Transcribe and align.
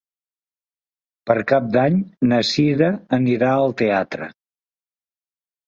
Per 1.31 1.35
Cap 1.51 1.67
d'Any 1.75 1.99
na 2.33 2.41
Sira 2.53 2.89
anirà 3.21 3.53
al 3.61 3.79
teatre. 3.85 4.33